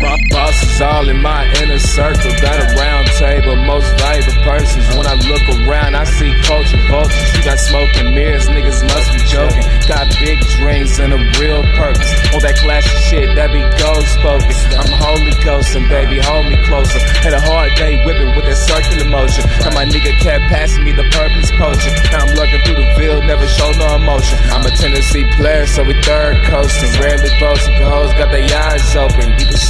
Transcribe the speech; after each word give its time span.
bosses 0.00 0.80
all 0.80 1.08
in 1.08 1.20
my 1.20 1.44
inner 1.60 1.78
circle. 1.78 2.30
Got 2.40 2.56
a 2.60 2.66
round 2.80 3.06
table, 3.18 3.56
most 3.56 3.88
valuable 3.98 4.40
persons. 4.42 4.84
When 4.96 5.06
I 5.06 5.14
look 5.28 5.44
around, 5.60 5.94
I 5.94 6.04
see 6.04 6.32
culture 6.42 6.80
vultures. 6.88 7.36
You 7.36 7.44
got 7.44 7.58
smoke 7.58 7.92
and 7.96 8.14
mirrors, 8.14 8.48
niggas 8.48 8.80
must 8.82 9.08
be 9.12 9.20
joking. 9.28 9.64
Got 9.88 10.08
big 10.20 10.38
dreams 10.56 10.98
and 10.98 11.12
a 11.12 11.20
real 11.38 11.62
purpose. 11.76 12.10
On 12.32 12.40
that 12.40 12.56
classic 12.62 12.96
shit, 13.10 13.28
that 13.36 13.52
be 13.52 13.60
ghost 13.76 14.14
focused. 14.24 14.64
I'm 14.78 14.92
holy 14.96 15.34
ghosting, 15.44 15.88
baby, 15.88 16.18
hold 16.18 16.46
me 16.46 16.56
closer. 16.64 17.00
Had 17.20 17.34
a 17.34 17.40
hard 17.40 17.74
day 17.76 18.00
whipping 18.04 18.32
with 18.36 18.46
that 18.46 18.56
circular 18.56 19.08
motion. 19.10 19.44
Now 19.60 19.74
my 19.76 19.84
nigga 19.84 20.16
kept 20.20 20.48
passing 20.48 20.84
me 20.84 20.92
the 20.92 21.08
purpose 21.12 21.50
potion. 21.58 21.92
Now 22.12 22.24
I'm 22.24 22.32
lurking 22.38 22.62
through 22.64 22.80
the 22.80 22.88
field, 22.96 23.24
never 23.26 23.46
show 23.46 23.70
no 23.76 23.96
emotion. 23.96 24.38
I'm 24.48 24.64
a 24.64 24.72
Tennessee 24.72 25.26
player, 25.36 25.66
so 25.66 25.84
we 25.84 25.94
third 26.02 26.40
coasting. 26.46 26.90
Rarely 27.00 27.30
boasting, 27.40 27.76
hoes 27.82 28.12
got 28.14 28.30
their 28.30 28.46
eyes. 28.46 28.69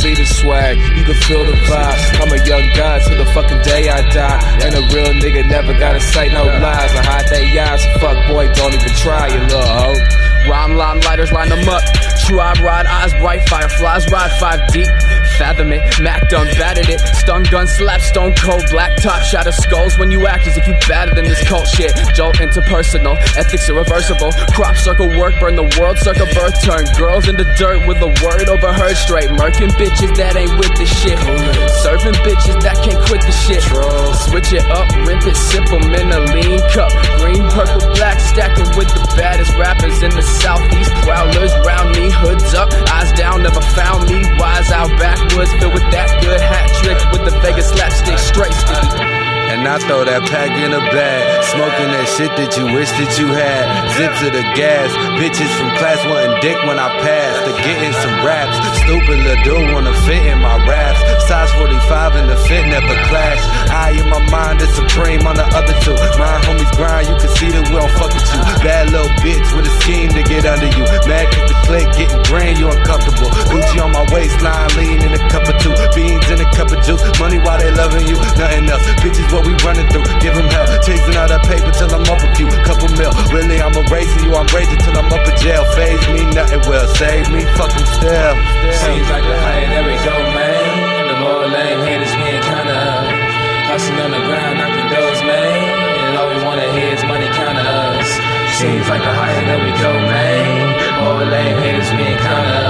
See 0.00 0.14
the 0.14 0.24
swag, 0.24 0.78
you 0.96 1.04
can 1.04 1.14
feel 1.28 1.44
the 1.44 1.52
vibe. 1.68 2.00
I'm 2.20 2.32
a 2.32 2.40
young 2.48 2.66
god 2.74 3.02
till 3.04 3.18
the 3.18 3.28
fucking 3.36 3.60
day 3.60 3.88
I 3.88 4.00
die. 4.08 4.40
And 4.64 4.72
a 4.74 4.82
real 4.96 5.12
nigga 5.20 5.46
never 5.48 5.72
gotta 5.78 6.00
say 6.00 6.28
no 6.32 6.44
lies. 6.44 6.92
I 6.96 7.02
hide 7.04 7.28
they 7.28 7.58
eyes, 7.58 7.84
fuck 8.00 8.16
boy, 8.28 8.48
don't 8.52 8.72
even 8.72 8.94
try, 9.04 9.28
you 9.28 9.40
little 9.40 9.60
hoe. 9.60 10.00
Rhyme 10.48 10.74
line 10.74 11.00
lighters 11.00 11.32
line 11.32 11.50
them 11.50 11.68
up. 11.68 11.84
Tribe 12.30 12.60
ride 12.62 12.86
eyes 12.86 13.12
bright, 13.14 13.42
fireflies 13.48 14.08
ride 14.08 14.30
five 14.38 14.60
deep. 14.72 14.86
Fathom 15.36 15.72
it, 15.72 15.82
Mac 16.00 16.28
done 16.28 16.46
batted 16.54 16.88
it. 16.88 17.00
Stun 17.16 17.42
gun 17.50 17.66
slap, 17.66 18.00
stone 18.00 18.32
cold, 18.36 18.62
black 18.70 18.94
top 19.02 19.20
shatter 19.22 19.50
skulls 19.50 19.98
when 19.98 20.12
you 20.12 20.28
act 20.28 20.46
as 20.46 20.56
if 20.56 20.64
you 20.68 20.74
battered 20.86 21.18
in 21.18 21.24
this 21.24 21.42
cult 21.48 21.66
shit. 21.66 21.90
Jolt 22.14 22.36
interpersonal, 22.36 23.18
ethics 23.36 23.68
irreversible. 23.68 24.30
Crop 24.54 24.76
circle 24.76 25.08
work, 25.18 25.34
burn 25.40 25.56
the 25.56 25.66
world, 25.80 25.98
circle 25.98 26.26
birth 26.32 26.54
turn. 26.62 26.86
Girls 26.96 27.26
into 27.26 27.42
dirt 27.58 27.84
with 27.88 27.98
a 27.98 28.10
word 28.22 28.48
overheard 28.48 28.96
straight. 28.96 29.30
Murking 29.30 29.74
bitches 29.74 30.14
that 30.14 30.36
ain't 30.36 30.54
with 30.54 30.70
the 30.78 30.86
shit. 30.86 31.18
Serving 31.82 32.14
bitches 32.22 32.62
that 32.62 32.78
can't 32.86 33.02
quit 33.10 33.22
the 33.26 33.34
shit. 33.34 33.62
Switch 34.30 34.52
it 34.54 34.64
up, 34.70 34.86
rip 35.02 35.26
it, 35.26 35.36
sip 35.36 35.66
'em 35.72 35.82
in 35.98 36.12
a 36.12 36.20
lean 36.30 36.60
cup. 36.70 36.92
I 49.70 49.78
throw 49.86 50.02
that 50.02 50.26
pack 50.26 50.50
in 50.50 50.74
a 50.74 50.82
bag, 50.90 51.22
smoking 51.46 51.94
that 51.94 52.02
shit 52.18 52.34
that 52.34 52.58
you 52.58 52.66
wish 52.74 52.90
that 52.90 53.14
you 53.22 53.30
had. 53.30 53.62
Zip 53.94 54.10
to 54.18 54.28
the 54.34 54.42
gas, 54.58 54.90
bitches 55.14 55.46
from 55.54 55.70
class 55.78 56.02
wanting 56.10 56.34
dick 56.42 56.58
when 56.66 56.74
I 56.74 56.90
pass. 56.98 57.38
To 57.46 57.54
getting 57.62 57.94
some 58.02 58.18
raps, 58.26 58.58
stupid 58.82 59.22
little 59.22 59.38
dude 59.46 59.70
wanna 59.70 59.94
fit 60.02 60.26
in 60.26 60.42
my 60.42 60.58
raps. 60.66 60.98
Size 61.30 61.54
45 61.54 62.18
and 62.18 62.26
the 62.26 62.38
fit 62.50 62.66
never 62.66 62.98
clash. 63.06 63.38
I 63.70 63.94
in 63.94 64.10
my 64.10 64.18
mind 64.26 64.58
is 64.58 64.74
supreme 64.74 65.22
on 65.22 65.38
the 65.38 65.46
other 65.54 65.76
two. 65.86 65.94
My 66.18 66.42
homies 66.42 66.74
grind, 66.74 67.06
you 67.06 67.14
can 67.22 67.30
see 67.38 67.54
that 67.54 67.62
we 67.70 67.78
don't 67.78 67.94
fuck 67.94 68.10
with 68.10 68.26
you. 68.26 68.42
Bad 68.66 68.90
little 68.90 69.14
bitch 69.22 69.48
with 69.54 69.70
a 69.70 69.74
scheme 69.86 70.10
to 70.18 70.22
get 70.26 70.50
under 70.50 70.66
you. 70.66 70.82
Mad 71.06 71.30
cause 71.30 71.46
the 71.46 71.56
click 71.70 71.86
getting 71.94 72.22
grand, 72.26 72.58
you 72.58 72.66
uncomfortable. 72.66 73.30
Gucci 73.46 73.78
on 73.78 73.94
my 73.94 74.02
waistline, 74.10 74.66
lean 74.74 74.98
in 74.98 75.14
a 75.14 75.22
cup 75.30 75.46
been 83.80 83.92
raising 83.92 84.24
you, 84.24 84.34
I'm 84.34 84.46
raising 84.52 84.78
till 84.78 84.96
I'm 84.96 85.12
up 85.12 85.26
in 85.26 85.36
jail. 85.40 85.64
Phase 85.76 86.08
me, 86.12 86.22
nothing 86.34 86.60
will 86.68 86.88
save 86.96 87.30
me. 87.30 87.40
Fucking 87.56 87.88
still. 87.96 88.34
Seems 88.84 89.08
like 89.08 89.24
the 89.24 89.36
higher 89.40 89.68
that 89.72 89.84
we 89.88 89.94
go, 90.04 90.16
man. 90.36 90.68
The 91.08 91.16
more 91.20 91.46
lame 91.48 91.80
haters 91.88 92.14
being 92.20 92.42
kinda 92.42 92.80
hustling 93.70 94.00
on 94.00 94.10
the 94.10 94.22
ground, 94.26 94.54
knocking 94.58 94.88
doors, 94.92 95.20
man. 95.22 95.58
And 96.08 96.16
all 96.18 96.28
we 96.28 96.38
wanna 96.44 96.68
hear 96.76 96.90
is 96.94 97.04
money 97.04 97.28
counter. 97.32 97.60
us. 97.60 98.10
Seems 98.60 98.86
like 98.88 99.02
the 99.02 99.14
higher 99.14 99.44
that 99.48 99.60
we 99.64 99.72
go, 99.84 99.92
man. 100.12 100.44
More 101.00 101.24
lame 101.24 101.58
haters 101.64 101.90
being 101.96 102.20
kinda 102.28 102.60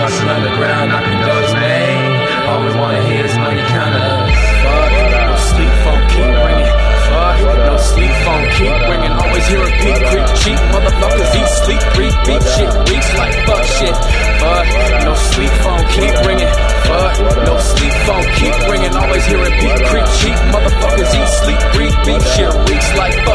hustling 0.00 0.30
on 0.30 0.42
the 0.42 0.52
ground, 0.58 0.86
knocking 0.90 1.20
doors, 1.26 1.52
man. 1.54 2.24
All 2.48 2.60
we 2.66 2.72
wanna 2.80 3.02
hear 3.08 3.24
is 3.24 3.36
money 3.38 3.64
counter. 3.74 4.02
us. 4.02 4.54
Fuck, 4.62 4.92
no 5.28 5.36
sleep 5.50 5.74
phone 5.84 6.04
keep 6.12 6.34
ringing. 6.46 6.72
Fuck, 7.08 7.38
no 7.68 7.76
sleep 7.76 8.14
phone 8.24 8.46
keep 8.56 8.76
ringing. 8.88 9.12
Always 9.22 9.46
hear 9.46 9.62
a 9.62 9.70
beat 9.82 10.00
creep 10.08 10.23
cheap 10.44 10.60
motherfuckers 10.68 11.32
eat 11.40 11.50
sleep, 11.64 11.82
breathe, 11.96 12.18
beat 12.28 12.44
shit, 12.52 12.70
reach 12.92 13.08
like 13.16 13.36
fuck 13.48 13.64
shit. 13.64 13.96
Fuck, 14.40 14.66
no 15.08 15.14
sleep 15.32 15.52
phone 15.64 15.84
keep 15.88 16.14
ringing. 16.28 16.54
Fuck, 16.84 17.14
no 17.48 17.54
sleep 17.58 17.94
phone 18.04 18.26
keep 18.36 18.56
ringing. 18.68 18.92
Always 18.94 19.24
hearing 19.24 19.54
beat 19.60 19.78
creep, 19.88 20.06
cheap 20.20 20.38
motherfuckers 20.52 21.12
eat 21.16 21.30
sleep, 21.40 21.60
breathe, 21.72 21.98
beat 22.04 22.22
shit, 22.36 22.52
reach 22.68 22.88
like 23.00 23.16
fuck. 23.24 23.33